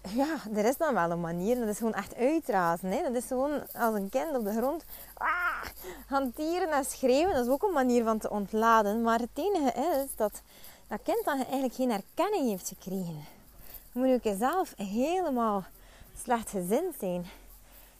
ja, 0.10 0.36
er 0.56 0.66
is 0.66 0.78
dan 0.78 0.94
wel 0.94 1.12
een 1.12 1.22
manier. 1.22 1.60
Dat 1.60 1.68
is 1.68 1.78
gewoon 1.78 1.94
echt 1.94 2.16
uitrazen. 2.16 2.90
Hè? 2.92 3.04
Dat 3.04 3.14
is 3.14 3.26
gewoon 3.26 3.62
als 3.74 3.96
een 3.96 4.10
kind 4.10 4.36
op 4.36 4.44
de 4.44 4.52
grond 4.52 4.84
ah, 5.14 5.66
hanteren 6.08 6.70
en 6.70 6.86
schreeuwen. 6.86 7.36
Dat 7.36 7.46
is 7.46 7.52
ook 7.52 7.64
een 7.64 7.74
manier 7.74 8.04
van 8.04 8.18
te 8.18 8.30
ontladen. 8.30 9.02
Maar 9.02 9.20
het 9.20 9.30
enige 9.34 9.80
is 9.80 10.16
dat 10.16 10.42
dat 10.88 11.00
kind 11.04 11.26
dan 11.26 11.38
eigenlijk 11.38 11.74
geen 11.74 11.92
erkenning 11.92 12.50
heeft 12.50 12.68
gekregen. 12.68 13.26
Dan 13.92 14.04
moet 14.04 14.24
je 14.24 14.30
jezelf 14.30 14.74
helemaal 14.78 15.64
slecht 16.24 16.50
gezind 16.50 16.96
zijn. 17.00 17.26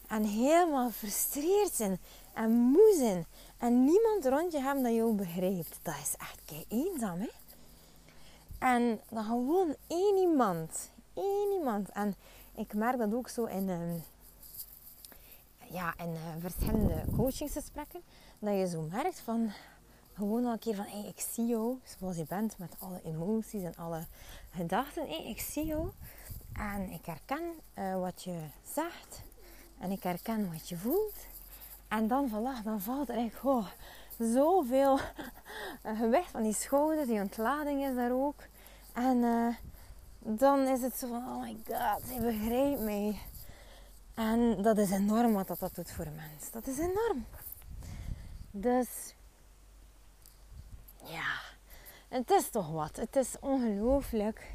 En 0.08 0.24
helemaal 0.24 0.90
frustreerd 0.90 1.72
zijn. 1.72 1.98
En 2.36 2.50
moe 2.50 2.94
zijn. 2.98 3.26
En 3.58 3.84
niemand 3.84 4.26
rond 4.26 4.52
je 4.52 4.60
hem 4.60 4.82
dat 4.82 4.94
jou 4.94 5.14
begrijpt. 5.14 5.78
Dat 5.82 5.94
is 6.02 6.14
echt 6.18 6.40
kei 6.44 6.64
eenzaam, 6.68 7.20
hè? 7.20 7.28
En 8.58 9.00
dan 9.10 9.24
gewoon 9.24 9.74
één 9.86 10.16
iemand 10.16 10.90
één 11.16 11.52
iemand. 11.58 11.90
En 11.90 12.14
ik 12.54 12.74
merk 12.74 12.98
dat 12.98 13.14
ook 13.14 13.28
zo 13.28 13.44
in, 13.44 13.68
um, 13.68 14.02
ja, 15.70 15.94
in 15.98 16.10
uh, 16.10 16.20
verschillende 16.38 17.04
coachingsgesprekken. 17.16 18.00
Dat 18.38 18.58
je 18.58 18.68
zo 18.68 18.80
merkt 18.90 19.20
van 19.20 19.52
gewoon 20.14 20.44
al 20.44 20.52
een 20.52 20.58
keer 20.58 20.74
van 20.74 20.84
hey, 20.84 21.04
ik 21.04 21.20
zie 21.20 21.46
jou 21.46 21.78
zoals 21.98 22.16
je 22.16 22.24
bent 22.28 22.58
met 22.58 22.74
alle 22.78 23.00
emoties 23.04 23.62
en 23.62 23.76
alle 23.76 24.06
gedachten. 24.50 25.26
Ik 25.28 25.40
zie 25.40 25.64
jou 25.64 25.90
en 26.52 26.90
ik 26.90 27.04
herken 27.06 27.52
uh, 27.78 28.00
wat 28.00 28.22
je 28.22 28.38
zegt 28.74 29.22
en 29.78 29.90
ik 29.90 30.02
herken 30.02 30.52
wat 30.52 30.68
je 30.68 30.76
voelt. 30.76 31.14
En 31.88 32.08
dan, 32.08 32.30
voilà, 32.30 32.64
dan 32.64 32.80
valt 32.80 33.08
er 33.08 33.16
echt 33.16 33.44
oh, 33.44 33.66
zoveel 34.18 34.98
gewicht 36.00 36.30
van 36.30 36.42
die 36.42 36.54
schouders. 36.54 37.08
Die 37.08 37.20
ontlading 37.20 37.84
is 37.84 37.94
daar 37.94 38.12
ook. 38.12 38.42
En 38.92 39.16
uh, 39.16 39.54
dan 40.18 40.60
is 40.60 40.82
het 40.82 40.96
zo 40.96 41.08
van, 41.08 41.28
oh 41.28 41.40
my 41.40 41.56
god, 41.66 42.02
hij 42.08 42.20
begrijpt 42.20 42.80
mij. 42.80 43.18
En 44.14 44.62
dat 44.62 44.78
is 44.78 44.90
enorm 44.90 45.32
wat 45.32 45.46
dat, 45.46 45.58
dat 45.58 45.74
doet 45.74 45.90
voor 45.90 46.06
een 46.06 46.14
mens. 46.14 46.50
Dat 46.50 46.66
is 46.66 46.78
enorm. 46.78 47.26
Dus, 48.50 49.14
ja, 51.04 51.40
het 52.08 52.30
is 52.30 52.50
toch 52.50 52.70
wat. 52.70 52.96
Het 52.96 53.16
is 53.16 53.36
ongelooflijk. 53.40 54.54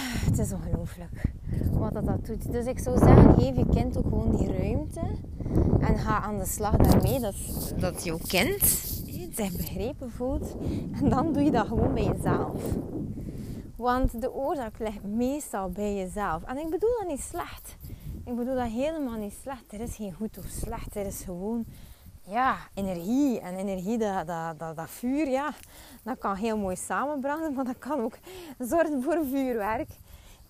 Het 0.00 0.38
is 0.38 0.52
ongelooflijk 0.52 1.32
wat 1.72 1.92
dat, 1.92 2.06
dat 2.06 2.26
doet. 2.26 2.52
Dus 2.52 2.66
ik 2.66 2.78
zou 2.78 2.98
zeggen, 2.98 3.34
geef 3.34 3.56
je 3.56 3.66
kind 3.74 3.96
ook 3.96 4.04
gewoon 4.08 4.36
die 4.36 4.56
ruimte. 4.56 5.00
En 5.80 5.98
ga 5.98 6.20
aan 6.20 6.38
de 6.38 6.46
slag 6.46 6.76
daarmee 6.76 7.20
dat, 7.20 7.34
dat 7.78 8.04
jouw 8.04 8.18
kind 8.26 8.62
zich 9.30 9.56
begrepen 9.56 10.10
voelt. 10.10 10.56
En 10.92 11.08
dan 11.08 11.32
doe 11.32 11.42
je 11.42 11.50
dat 11.50 11.66
gewoon 11.66 11.94
bij 11.94 12.04
jezelf. 12.04 12.62
Want 13.76 14.20
de 14.20 14.32
oorzaak 14.32 14.78
ligt 14.78 15.04
meestal 15.04 15.70
bij 15.70 15.94
jezelf. 15.94 16.42
En 16.42 16.58
ik 16.58 16.70
bedoel 16.70 16.96
dat 16.98 17.08
niet 17.08 17.20
slecht. 17.20 17.76
Ik 18.24 18.36
bedoel 18.36 18.54
dat 18.54 18.68
helemaal 18.68 19.18
niet 19.18 19.36
slecht. 19.42 19.72
Er 19.72 19.80
is 19.80 19.96
geen 19.96 20.12
goed 20.12 20.38
of 20.38 20.44
slecht. 20.44 20.96
Er 20.96 21.06
is 21.06 21.22
gewoon 21.24 21.64
ja, 22.26 22.56
energie. 22.74 23.40
En 23.40 23.56
energie, 23.56 23.98
dat, 23.98 24.26
dat, 24.26 24.58
dat, 24.58 24.76
dat 24.76 24.90
vuur, 24.90 25.28
ja, 25.28 25.52
dat 26.02 26.18
kan 26.18 26.36
heel 26.36 26.58
mooi 26.58 26.76
samenbranden. 26.76 27.54
Maar 27.54 27.64
dat 27.64 27.78
kan 27.78 28.00
ook 28.00 28.16
zorgen 28.58 29.02
voor 29.02 29.24
vuurwerk. 29.30 29.90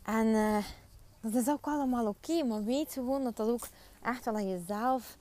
En 0.02 0.26
uh, 0.26 0.56
dat 1.20 1.34
is 1.34 1.48
ook 1.48 1.66
allemaal 1.66 2.06
oké. 2.06 2.44
maar 2.44 2.64
weet 2.64 2.92
gewoon 2.92 3.24
dat 3.24 3.36
dat 3.36 3.48
ook 3.48 3.66
echt 4.02 4.24
wel 4.24 4.34
aan 4.34 4.48
jezelf 4.48 5.16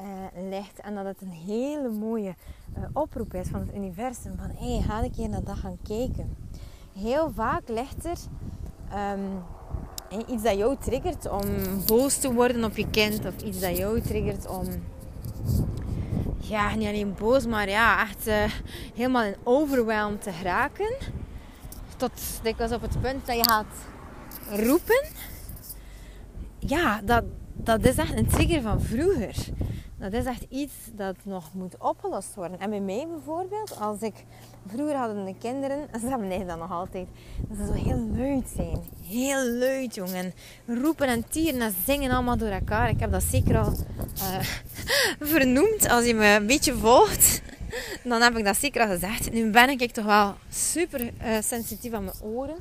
uh, 0.00 0.48
ligt. 0.50 0.80
En 0.80 0.94
dat 0.94 1.04
het 1.04 1.20
een 1.20 1.30
hele 1.30 1.88
mooie 1.88 2.34
uh, 2.78 2.84
oproep 2.92 3.34
is 3.34 3.48
van 3.48 3.60
het 3.60 3.74
universum. 3.74 4.36
Van, 4.36 4.50
hé, 4.50 4.74
hey, 4.74 4.82
ga 4.82 5.02
een 5.02 5.10
keer 5.10 5.28
naar 5.28 5.44
dat 5.44 5.56
gaan 5.56 5.78
kijken 5.82 6.36
heel 6.98 7.30
vaak 7.34 7.68
ligt 7.68 8.04
er 8.04 8.18
um, 9.12 9.42
iets 10.28 10.42
dat 10.42 10.56
jou 10.56 10.76
triggert 10.76 11.30
om 11.30 11.42
boos 11.86 12.18
te 12.18 12.32
worden 12.32 12.64
op 12.64 12.76
je 12.76 12.90
kind. 12.90 13.26
Of 13.26 13.42
iets 13.42 13.60
dat 13.60 13.76
jou 13.76 14.00
triggert 14.00 14.48
om, 14.48 14.66
ja, 16.48 16.74
niet 16.74 16.88
alleen 16.88 17.14
boos, 17.14 17.46
maar 17.46 17.68
ja, 17.68 18.02
echt 18.02 18.28
uh, 18.28 18.34
helemaal 18.94 19.22
in 19.22 19.36
overwhelm 19.42 20.18
te 20.18 20.32
geraken. 20.32 20.96
Tot 21.96 22.12
dikwijls 22.42 22.72
op 22.72 22.82
het 22.82 23.00
punt 23.00 23.26
dat 23.26 23.36
je 23.36 23.44
gaat 23.48 23.74
roepen. 24.50 25.04
Ja, 26.58 27.00
dat, 27.04 27.24
dat 27.54 27.84
is 27.84 27.96
echt 27.96 28.16
een 28.16 28.28
trigger 28.28 28.62
van 28.62 28.80
vroeger. 28.80 29.34
Dat 29.98 30.12
is 30.12 30.24
echt 30.24 30.44
iets 30.48 30.74
dat 30.92 31.16
nog 31.22 31.54
moet 31.54 31.78
opgelost 31.78 32.34
worden. 32.34 32.60
En 32.60 32.70
bij 32.70 32.80
mij 32.80 33.06
bijvoorbeeld, 33.08 33.80
als 33.80 34.00
ik... 34.00 34.14
Vroeger 34.66 34.96
hadden 34.96 35.24
de 35.24 35.34
kinderen, 35.38 35.92
en 35.92 36.00
ze 36.00 36.06
hebben 36.06 36.46
dat 36.46 36.58
nog 36.58 36.70
altijd, 36.70 37.08
dat 37.48 37.58
ze 37.58 37.66
zo 37.66 37.72
heel 37.72 38.08
luid 38.16 38.48
zijn. 38.56 38.82
Heel 39.02 39.50
luid, 39.50 39.94
jongen. 39.94 40.32
Roepen 40.66 41.06
en 41.06 41.28
tieren 41.28 41.60
en 41.60 41.74
zingen 41.84 42.10
allemaal 42.10 42.36
door 42.36 42.48
elkaar. 42.48 42.88
Ik 42.88 43.00
heb 43.00 43.12
dat 43.12 43.22
zeker 43.22 43.58
al 43.58 43.72
uh, 44.16 44.40
vernoemd. 45.34 45.88
Als 45.88 46.04
je 46.04 46.14
me 46.14 46.26
een 46.26 46.46
beetje 46.46 46.74
volgt, 46.74 47.42
dan 48.04 48.20
heb 48.20 48.36
ik 48.36 48.44
dat 48.44 48.56
zeker 48.56 48.80
al 48.80 48.88
gezegd. 48.88 49.32
Nu 49.32 49.50
ben 49.50 49.68
ik 49.68 49.90
toch 49.90 50.04
wel 50.04 50.34
super 50.48 51.00
uh, 51.00 51.10
sensitief 51.40 51.92
aan 51.92 52.04
mijn 52.04 52.20
oren. 52.20 52.56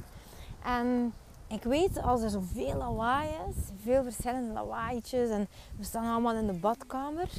En 0.65 1.13
ik 1.48 1.63
weet 1.63 2.01
als 2.01 2.22
er 2.22 2.30
zoveel 2.30 2.75
lawaai 2.75 3.30
is, 3.30 3.56
veel 3.84 4.04
verschillende 4.04 4.54
lawaaitjes 4.54 5.30
en 5.30 5.48
we 5.77 5.84
staan 5.84 6.12
allemaal 6.12 6.36
in 6.36 6.48
de 6.48 6.54
badkamer, 6.54 7.30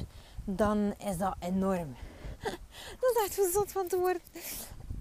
dan 0.45 0.95
is 0.99 1.19
dat 1.19 1.35
enorm. 1.41 1.97
dat 3.01 3.11
is 3.15 3.23
echt 3.25 3.35
zo 3.35 3.51
zot 3.51 3.73
van 3.73 3.87
te 3.87 3.99
worden. 3.99 4.23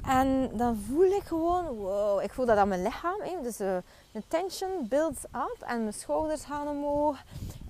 En 0.07 0.49
dan 0.53 0.77
voel 0.87 1.11
ik 1.11 1.23
gewoon, 1.23 1.65
wow, 1.65 2.21
ik 2.21 2.33
voel 2.33 2.45
dat 2.45 2.57
aan 2.57 2.67
mijn 2.67 2.83
lichaam. 2.83 3.21
Hè. 3.21 3.41
Dus 3.41 3.57
de 3.57 3.83
tension 4.27 4.87
builds 4.89 5.23
up 5.23 5.57
en 5.65 5.81
mijn 5.81 5.93
schouders 5.93 6.43
gaan 6.43 6.67
omhoog. 6.67 7.17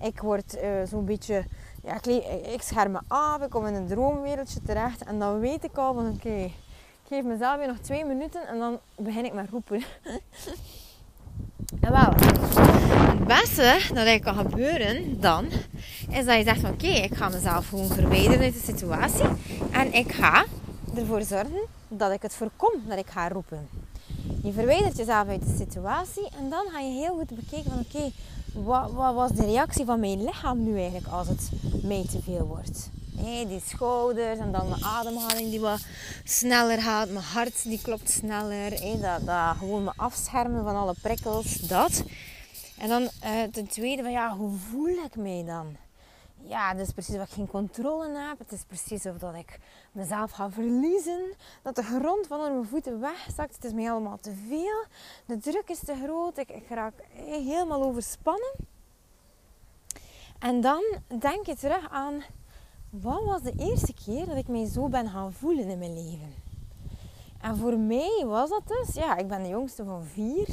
Ik 0.00 0.20
word 0.20 0.56
uh, 0.56 0.82
zo'n 0.84 1.04
beetje, 1.04 1.44
ja, 1.82 1.94
ik, 1.94 2.06
ik 2.46 2.62
scherm 2.62 2.92
me 2.92 3.00
af, 3.08 3.42
ik 3.42 3.50
kom 3.50 3.66
in 3.66 3.74
een 3.74 3.86
droomwereldje 3.86 4.62
terecht. 4.62 5.04
En 5.04 5.18
dan 5.18 5.40
weet 5.40 5.64
ik 5.64 5.76
al 5.76 5.94
van, 5.94 6.12
oké, 6.14 6.34
ik 6.44 6.54
geef 7.08 7.24
mezelf 7.24 7.56
weer 7.56 7.66
nog 7.66 7.78
twee 7.78 8.04
minuten 8.04 8.46
en 8.46 8.58
dan 8.58 8.78
begin 8.96 9.24
ik 9.24 9.32
met 9.32 9.50
roepen. 9.50 9.82
En 11.80 11.92
wel, 11.92 12.12
het 12.16 13.26
beste 13.26 13.80
dat 13.94 14.06
er 14.06 14.20
kan 14.20 14.34
gebeuren 14.34 15.20
dan, 15.20 15.46
is 16.10 16.24
dat 16.24 16.36
je 16.36 16.42
zegt 16.42 16.60
van 16.60 16.70
oké, 16.70 16.86
ik 16.86 17.14
ga 17.14 17.28
mezelf 17.28 17.68
gewoon 17.68 17.88
verwijderen 17.88 18.40
uit 18.40 18.54
de 18.54 18.60
situatie. 18.64 19.24
En 19.70 19.92
ik 19.92 20.12
ga 20.12 20.44
ervoor 20.96 21.22
zorgen 21.22 21.60
dat 21.88 22.12
ik 22.12 22.22
het 22.22 22.34
voorkom 22.34 22.72
dat 22.86 22.98
ik 22.98 23.06
ga 23.06 23.28
roepen. 23.28 23.68
Je 24.42 24.52
verwijdert 24.52 24.96
jezelf 24.96 25.28
uit 25.28 25.46
de 25.46 25.56
situatie 25.58 26.28
en 26.38 26.50
dan 26.50 26.66
ga 26.72 26.80
je 26.80 26.92
heel 26.92 27.16
goed 27.16 27.36
bekijken 27.36 27.70
van 27.70 27.80
oké, 27.80 28.10
wat, 28.52 28.92
wat 28.92 29.14
was 29.14 29.30
de 29.30 29.44
reactie 29.44 29.84
van 29.84 30.00
mijn 30.00 30.24
lichaam 30.24 30.62
nu 30.64 30.76
eigenlijk 30.76 31.06
als 31.06 31.28
het 31.28 31.50
mij 31.82 32.04
te 32.10 32.18
veel 32.22 32.46
wordt. 32.46 32.90
Hey, 33.18 33.46
die 33.46 33.62
schouders 33.66 34.38
en 34.38 34.52
dan 34.52 34.68
mijn 34.68 34.84
ademhaling 34.84 35.50
die 35.50 35.60
wat 35.60 35.80
sneller 36.24 36.82
gaat. 36.82 37.08
Mijn 37.08 37.24
hart 37.24 37.62
die 37.62 37.80
klopt 37.82 38.10
sneller. 38.10 38.70
Dat, 39.00 39.26
dat 39.26 39.56
gewoon 39.56 39.84
me 39.84 39.92
afschermen 39.96 40.64
van 40.64 40.76
alle 40.76 40.94
prikkels. 41.02 41.54
Dat. 41.54 42.02
En 42.78 42.88
dan 42.88 43.02
uh, 43.02 43.42
ten 43.52 43.68
tweede 43.68 44.02
van 44.02 44.12
ja, 44.12 44.36
hoe 44.36 44.56
voel 44.58 45.04
ik 45.04 45.16
mij 45.16 45.44
dan? 45.46 45.76
Ja, 46.42 46.68
het 46.68 46.78
is 46.78 46.92
precies 46.92 47.14
of 47.14 47.22
ik 47.22 47.30
geen 47.30 47.46
controle 47.46 48.18
heb. 48.18 48.38
Het 48.38 48.52
is 48.52 48.62
precies 48.66 49.06
of 49.06 49.18
dat 49.18 49.34
ik 49.34 49.58
mezelf 49.92 50.30
ga 50.30 50.50
verliezen. 50.50 51.34
Dat 51.62 51.76
de 51.76 51.82
grond 51.82 52.26
van 52.26 52.38
onder 52.38 52.52
mijn 52.52 52.68
voeten 52.68 53.00
wegzakt. 53.00 53.54
Het 53.54 53.64
is 53.64 53.72
mij 53.72 53.90
allemaal 53.90 54.18
te 54.20 54.34
veel. 54.48 54.84
De 55.26 55.38
druk 55.38 55.68
is 55.68 55.78
te 55.78 55.94
groot. 56.04 56.38
Ik, 56.38 56.48
ik 56.48 56.68
raak 56.68 56.94
helemaal 57.14 57.82
overspannen. 57.82 58.52
En 60.38 60.60
dan 60.60 60.82
denk 61.18 61.46
je 61.46 61.56
terug 61.56 61.90
aan 61.90 62.22
wat 62.90 63.24
was 63.24 63.42
de 63.42 63.52
eerste 63.58 63.94
keer 64.04 64.26
dat 64.26 64.36
ik 64.36 64.48
mij 64.48 64.66
zo 64.66 64.88
ben 64.88 65.08
gaan 65.08 65.32
voelen 65.32 65.68
in 65.68 65.78
mijn 65.78 65.94
leven? 65.94 66.34
En 67.40 67.56
voor 67.56 67.78
mij 67.78 68.24
was 68.26 68.50
dat 68.50 68.62
dus, 68.66 68.94
ja, 68.94 69.16
ik 69.16 69.28
ben 69.28 69.42
de 69.42 69.48
jongste 69.48 69.84
van 69.84 70.04
vier. 70.04 70.46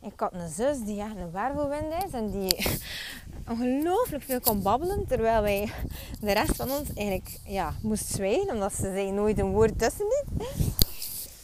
Ik 0.00 0.12
had 0.16 0.32
een 0.32 0.48
zus 0.48 0.78
die 0.84 1.00
echt 1.00 1.16
een 1.16 1.30
wervelwind 1.30 2.04
is 2.04 2.12
en 2.12 2.30
die 2.30 2.66
ongelooflijk 3.50 4.22
veel 4.22 4.40
kon 4.40 4.62
babbelen. 4.62 5.06
Terwijl 5.06 5.42
wij, 5.42 5.72
de 6.20 6.32
rest 6.32 6.56
van 6.56 6.70
ons, 6.70 6.88
eigenlijk 6.94 7.38
ja, 7.44 7.74
moest 7.82 8.06
zwijgen, 8.06 8.54
omdat 8.54 8.72
ze 8.72 8.82
zei 8.82 9.10
nooit 9.10 9.38
een 9.38 9.52
woord 9.52 9.78
tussen. 9.78 10.24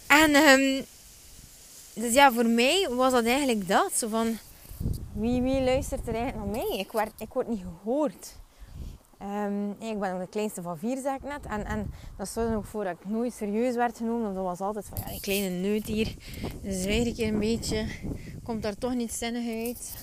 En 0.06 0.34
um, 0.34 0.84
dus 1.94 2.12
ja, 2.12 2.32
voor 2.32 2.46
mij 2.46 2.88
was 2.90 3.12
dat 3.12 3.24
eigenlijk 3.24 3.68
dat. 3.68 3.92
Zo 3.92 4.08
van, 4.08 4.38
wie, 5.12 5.42
wie 5.42 5.60
luistert 5.60 6.08
er 6.08 6.14
eigenlijk 6.14 6.44
naar 6.44 6.64
mij? 6.64 6.78
Ik 6.78 6.92
word, 6.92 7.12
ik 7.18 7.32
word 7.32 7.48
niet 7.48 7.62
gehoord. 7.62 8.34
Um, 9.22 9.70
ik 9.70 9.98
ben 9.98 10.12
ook 10.12 10.20
de 10.20 10.28
kleinste 10.28 10.62
van 10.62 10.78
vier, 10.78 10.96
zeg 11.02 11.14
ik 11.14 11.22
net. 11.22 11.46
En, 11.46 11.64
en 11.64 11.90
dat 12.16 12.28
zorgde 12.28 12.56
ook 12.56 12.64
voor 12.64 12.84
dat 12.84 12.92
ik 12.92 13.08
nooit 13.08 13.32
serieus 13.32 13.74
werd 13.74 13.96
genomen. 13.96 14.34
Dat 14.34 14.44
was 14.44 14.60
altijd 14.60 14.86
van, 14.86 14.98
ja, 15.04 15.10
die 15.10 15.20
kleine 15.20 15.48
neut 15.48 15.86
hier. 15.86 16.14
Zwijg 16.62 17.06
ik 17.06 17.18
een 17.18 17.38
beetje. 17.38 17.86
Komt 18.42 18.62
daar 18.62 18.74
toch 18.74 18.94
niet 18.94 19.12
zinnig 19.12 19.66
uit. 19.66 19.96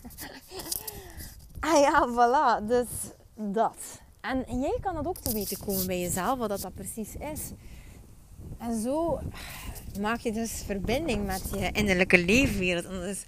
ah 1.70 1.80
ja, 1.80 2.08
voilà. 2.08 2.66
Dus 2.66 2.86
dat. 3.34 4.00
En 4.20 4.60
jij 4.60 4.78
kan 4.80 4.94
dat 4.94 5.06
ook 5.06 5.18
te 5.18 5.32
weten 5.32 5.58
komen 5.58 5.86
bij 5.86 6.00
jezelf, 6.00 6.38
wat 6.38 6.48
dat, 6.48 6.60
dat 6.60 6.74
precies 6.74 7.14
is. 7.32 7.40
En 8.58 8.80
zo 8.80 9.20
maak 10.00 10.20
je 10.20 10.32
dus 10.32 10.62
verbinding 10.66 11.26
met 11.26 11.42
je 11.50 11.70
innerlijke 11.72 12.24
leefwereld. 12.24 12.84
En 12.84 12.92
dat 12.92 13.04
is 13.04 13.24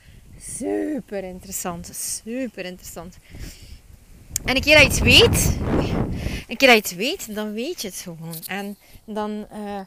super 0.57 1.25
interessant. 1.25 1.91
Super 1.95 2.65
interessant. 2.65 3.17
En 4.45 4.57
een 4.57 4.63
keer 4.63 4.79
dat 4.79 4.83
je 4.83 4.89
het 4.89 5.03
weet, 5.03 5.59
een 6.49 6.57
keer 6.57 6.69
dat 6.69 6.89
je 6.89 6.95
het 6.95 6.95
weet, 6.95 7.35
dan 7.35 7.53
weet 7.53 7.83
je 7.83 7.89
het 7.89 7.97
gewoon. 7.97 8.35
En 8.47 8.77
dan 9.05 9.47
uh, 9.53 9.81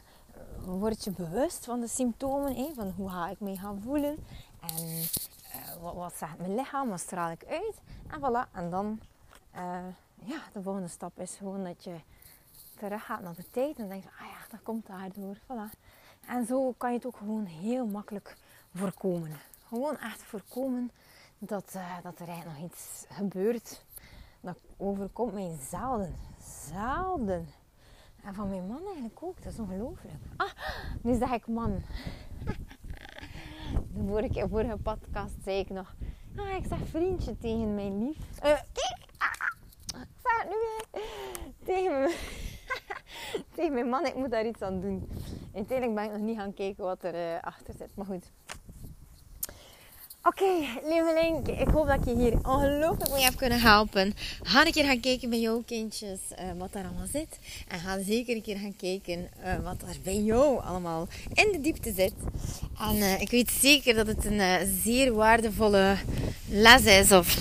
word 0.64 1.04
je 1.04 1.10
bewust 1.10 1.64
van 1.64 1.80
de 1.80 1.88
symptomen, 1.88 2.74
van 2.74 2.92
hoe 2.96 3.10
ga 3.10 3.28
ik 3.28 3.40
me 3.40 3.56
gaan 3.56 3.80
voelen. 3.84 4.16
En 4.60 4.84
uh, 4.84 5.82
wat, 5.82 5.94
wat 5.94 6.28
mijn 6.38 6.54
lichaam, 6.54 6.88
wat 6.88 7.00
straal 7.00 7.30
ik 7.30 7.44
uit. 7.48 7.80
En 8.06 8.18
voilà, 8.18 8.52
en 8.52 8.70
dan, 8.70 9.00
uh, 9.54 9.78
ja, 10.24 10.42
de 10.52 10.62
volgende 10.62 10.88
stap 10.88 11.20
is 11.20 11.34
gewoon 11.38 11.64
dat 11.64 11.84
je 11.84 11.94
terug 12.76 13.04
gaat 13.04 13.22
naar 13.22 13.34
de 13.34 13.50
tijd 13.50 13.78
en 13.78 13.88
denkt, 13.88 14.06
ah 14.06 14.26
ja, 14.26 14.46
dat 14.50 14.62
komt 14.62 14.86
daardoor, 14.86 15.36
voilà. 15.36 15.78
En 16.26 16.46
zo 16.46 16.74
kan 16.76 16.90
je 16.90 16.96
het 16.96 17.06
ook 17.06 17.16
gewoon 17.16 17.44
heel 17.44 17.86
makkelijk 17.86 18.36
voorkomen. 18.74 19.40
Gewoon 19.68 19.98
echt 19.98 20.22
voorkomen 20.22 20.90
dat, 21.38 21.72
dat 22.02 22.18
er 22.18 22.28
eigenlijk 22.28 22.58
nog 22.58 22.70
iets 22.70 23.04
gebeurt 23.08 23.83
dat 24.44 24.60
overkomt 24.76 25.32
mij 25.32 25.56
zelden. 25.70 26.14
Zelden. 26.70 27.46
En 28.22 28.34
van 28.34 28.48
mijn 28.48 28.66
man 28.66 28.84
eigenlijk 28.84 29.22
ook. 29.22 29.42
Dat 29.42 29.52
is 29.52 29.58
ongelooflijk. 29.58 30.14
Ah, 30.36 30.50
nu 31.02 31.14
zeg 31.14 31.32
ik 31.32 31.46
man. 31.46 31.82
De 33.92 34.04
vorige, 34.06 34.48
vorige 34.48 34.76
podcast 34.76 35.34
zei 35.44 35.58
ik 35.58 35.70
nog. 35.70 35.94
Ah, 36.36 36.56
ik 36.56 36.64
zeg 36.68 36.78
vriendje 36.88 37.38
tegen 37.38 37.74
mijn 37.74 38.04
lief. 38.04 38.18
Uh, 38.44 38.58
zeg 40.22 40.42
het 40.42 40.48
nu 40.48 40.54
weer. 40.54 41.02
Tegen, 41.64 42.10
tegen 43.54 43.72
mijn 43.72 43.88
man. 43.88 44.06
Ik 44.06 44.14
moet 44.14 44.30
daar 44.30 44.46
iets 44.46 44.62
aan 44.62 44.80
doen. 44.80 45.08
Uiteindelijk 45.54 45.94
ben 45.94 46.04
ik 46.04 46.18
nog 46.18 46.28
niet 46.28 46.38
gaan 46.38 46.54
kijken 46.54 46.84
wat 46.84 47.04
er 47.04 47.14
uh, 47.14 47.42
achter 47.42 47.74
zit. 47.74 47.96
Maar 47.96 48.06
goed. 48.06 48.32
Oké, 50.26 50.42
okay, 50.42 50.80
lieveling, 50.88 51.60
ik 51.60 51.68
hoop 51.68 51.86
dat 51.86 52.04
je 52.04 52.16
hier 52.16 52.32
ongelooflijk 52.32 53.10
mee 53.10 53.22
heb 53.22 53.36
kunnen 53.36 53.60
helpen. 53.60 54.14
Ga 54.42 54.66
een 54.66 54.72
keer 54.72 54.84
gaan 54.84 55.00
kijken 55.00 55.30
bij 55.30 55.40
jouw 55.40 55.62
kindjes 55.66 56.20
uh, 56.30 56.44
wat 56.58 56.72
daar 56.72 56.84
allemaal 56.84 57.06
zit. 57.12 57.38
En 57.68 57.78
ga 57.78 58.02
zeker 58.02 58.36
een 58.36 58.42
keer 58.42 58.56
gaan 58.56 58.76
kijken 58.76 59.28
uh, 59.44 59.64
wat 59.64 59.82
er 59.82 59.96
bij 60.02 60.16
jou 60.16 60.62
allemaal 60.62 61.08
in 61.32 61.52
de 61.52 61.60
diepte 61.60 61.92
zit. 61.92 62.14
En 62.78 62.96
uh, 62.96 63.20
ik 63.20 63.30
weet 63.30 63.50
zeker 63.50 63.94
dat 63.94 64.06
het 64.06 64.24
een 64.24 64.66
zeer 64.82 65.14
waardevolle 65.14 65.96
les 66.48 66.84
is. 66.84 67.12
Of 67.12 67.36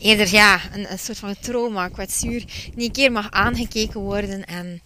eerder 0.00 0.32
ja, 0.32 0.60
een, 0.72 0.92
een 0.92 0.98
soort 0.98 1.18
van 1.18 1.36
trauma, 1.40 1.88
kwetsuur. 1.88 2.44
Die 2.74 2.86
een 2.86 2.92
keer 2.92 3.12
mag 3.12 3.30
aangekeken 3.30 4.00
worden. 4.00 4.44
En 4.44 4.80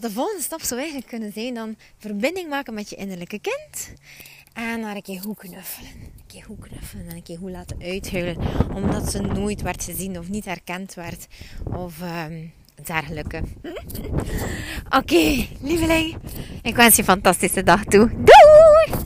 de 0.00 0.10
volgende 0.10 0.42
stap 0.42 0.62
zou 0.62 0.80
eigenlijk 0.80 1.10
kunnen 1.10 1.32
zijn 1.32 1.54
dan 1.54 1.76
verbinding 1.98 2.48
maken 2.48 2.74
met 2.74 2.90
je 2.90 2.96
innerlijke 2.96 3.38
kind. 3.38 3.92
En 4.52 4.80
naar 4.80 4.96
een 4.96 5.02
keer 5.02 5.20
hoe 5.22 5.36
knuffelen. 5.36 5.90
Een 5.90 6.26
keer 6.26 6.44
hoe 6.46 6.58
knuffelen 6.58 7.08
en 7.08 7.16
een 7.16 7.22
keer 7.22 7.38
hoe 7.38 7.50
laten 7.50 7.76
uithuilen. 7.82 8.36
Omdat 8.74 9.10
ze 9.10 9.20
nooit 9.20 9.62
werd 9.62 9.84
gezien 9.84 10.18
of 10.18 10.28
niet 10.28 10.44
herkend 10.44 10.94
werd. 10.94 11.26
Of 11.64 12.00
um, 12.28 12.52
dergelijke. 12.84 13.42
Oké, 14.84 14.96
okay, 14.96 15.48
lieveling. 15.60 16.16
Ik 16.62 16.76
wens 16.76 16.94
je 16.94 17.02
een 17.02 17.08
fantastische 17.08 17.62
dag 17.62 17.84
toe. 17.84 18.10
Doei! 18.10 18.98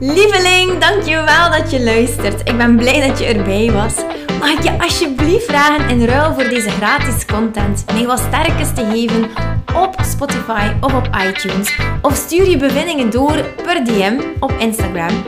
Lieveling, 0.00 0.78
dankjewel 0.78 1.50
dat 1.50 1.70
je 1.70 1.82
luistert. 1.82 2.48
Ik 2.48 2.56
ben 2.56 2.76
blij 2.76 3.08
dat 3.08 3.18
je 3.18 3.24
erbij 3.24 3.70
was. 3.70 3.94
Mag 4.38 4.50
ik 4.50 4.62
je 4.62 4.78
alsjeblieft 4.82 5.44
vragen 5.44 5.88
in 5.88 6.04
ruil 6.04 6.34
voor 6.34 6.48
deze 6.48 6.70
gratis 6.70 7.24
content 7.24 7.84
mij 7.92 8.06
wat 8.06 8.18
sterkes 8.18 8.74
te 8.74 8.84
geven 8.84 9.51
op 9.74 9.94
Spotify 10.02 10.72
of 10.80 10.94
op 10.94 11.08
iTunes. 11.28 11.78
Of 12.02 12.14
stuur 12.14 12.50
je 12.50 12.56
bevindingen 12.56 13.10
door 13.10 13.44
per 13.62 13.84
DM 13.84 14.20
op 14.40 14.52
Instagram. 14.58 15.22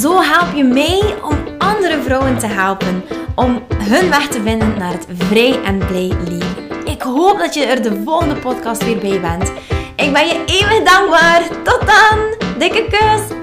Zo 0.00 0.20
help 0.20 0.54
je 0.54 0.64
mij 0.64 1.14
om 1.22 1.38
andere 1.58 2.02
vrouwen 2.02 2.38
te 2.38 2.46
helpen 2.46 3.04
om 3.34 3.62
hun 3.76 4.10
weg 4.10 4.28
te 4.28 4.42
vinden 4.42 4.78
naar 4.78 4.92
het 4.92 5.06
vrij 5.18 5.62
en 5.64 5.78
blij 5.78 6.12
leven. 6.28 6.84
Ik 6.84 7.02
hoop 7.02 7.38
dat 7.38 7.54
je 7.54 7.64
er 7.64 7.82
de 7.82 8.02
volgende 8.04 8.34
podcast 8.36 8.84
weer 8.84 8.98
bij 8.98 9.20
bent. 9.20 9.52
Ik 9.96 10.12
ben 10.12 10.26
je 10.26 10.42
eeuwig 10.46 10.82
dankbaar. 10.92 11.42
Tot 11.62 11.80
dan. 11.86 12.18
Dikke 12.58 12.86
kus. 12.88 13.36